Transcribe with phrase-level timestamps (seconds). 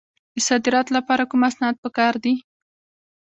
[0.33, 2.33] د صادراتو لپاره کوم اسناد پکار دي؟